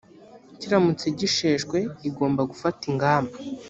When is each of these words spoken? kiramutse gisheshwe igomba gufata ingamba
kiramutse 0.59 1.05
gisheshwe 1.19 1.77
igomba 2.09 2.41
gufata 2.51 2.81
ingamba 2.91 3.33